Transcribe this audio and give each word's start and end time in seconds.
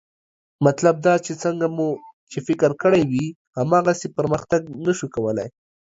مطلب 0.65 0.95
دا 1.05 1.13
چې 1.25 1.33
څنګه 1.43 1.65
مو 1.75 1.87
چې 2.31 2.37
فکر 2.47 2.71
کړی 2.81 3.01
وي، 3.11 3.25
هماغسې 3.59 4.07
پرمختګ 4.17 4.61
نه 4.85 4.91
شو 4.97 5.07
کولی 5.15 5.47